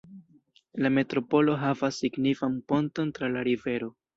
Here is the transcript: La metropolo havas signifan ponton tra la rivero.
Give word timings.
La 0.85 0.91
metropolo 0.95 1.59
havas 1.65 2.01
signifan 2.07 2.59
ponton 2.73 3.17
tra 3.19 3.35
la 3.37 3.49
rivero. 3.51 3.93